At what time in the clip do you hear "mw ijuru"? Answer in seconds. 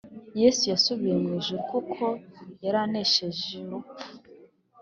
1.21-1.61